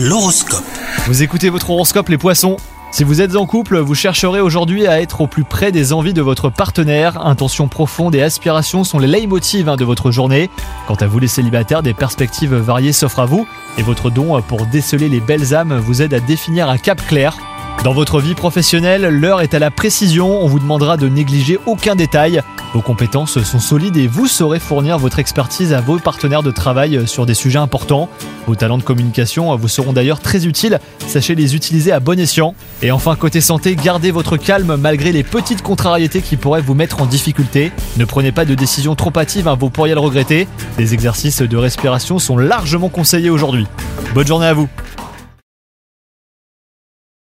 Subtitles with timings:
[0.00, 0.62] L'horoscope.
[1.08, 2.56] Vous écoutez votre horoscope les poissons
[2.90, 6.14] si vous êtes en couple, vous chercherez aujourd'hui à être au plus près des envies
[6.14, 7.26] de votre partenaire.
[7.26, 10.48] Intentions profondes et aspirations sont les leitmotivs hein, de votre journée.
[10.86, 14.64] Quant à vous les célibataires, des perspectives variées s'offrent à vous et votre don pour
[14.64, 17.36] déceler les belles âmes vous aide à définir un cap clair.
[17.84, 21.94] Dans votre vie professionnelle, l'heure est à la précision, on vous demandera de négliger aucun
[21.94, 22.42] détail.
[22.74, 27.06] Vos compétences sont solides et vous saurez fournir votre expertise à vos partenaires de travail
[27.06, 28.08] sur des sujets importants.
[28.48, 32.54] Vos talents de communication vous seront d'ailleurs très utiles, sachez les utiliser à bon escient.
[32.82, 37.00] Et enfin, côté santé, gardez votre calme malgré les petites contrariétés qui pourraient vous mettre
[37.00, 37.70] en difficulté.
[37.96, 40.48] Ne prenez pas de décisions trop hâtives, hein, vous pourriez le regretter.
[40.78, 43.66] Des exercices de respiration sont largement conseillés aujourd'hui.
[44.14, 44.68] Bonne journée à vous